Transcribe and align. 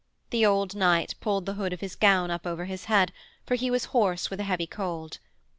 The 0.31 0.43
old 0.47 0.75
knight 0.75 1.13
pulled 1.19 1.45
the 1.45 1.53
hood 1.53 1.73
of 1.73 1.79
his 1.81 1.95
gown 1.95 2.31
up 2.31 2.47
over 2.47 2.65
his 2.65 2.85
head, 2.85 3.11
for 3.45 3.53
he 3.53 3.69
was 3.69 3.85
hoarse 3.93 4.31
with 4.31 4.39
a 4.39 4.43
heavy 4.45 4.65
cold. 4.65 5.19